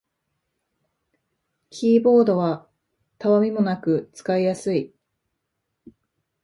[1.69, 2.67] キーボードは
[3.19, 4.95] たわみもなく使いやすい